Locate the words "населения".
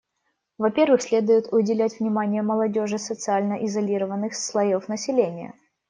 4.87-5.53